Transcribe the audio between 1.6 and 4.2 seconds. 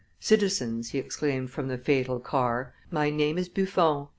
the fatal car, "my name is Buffon."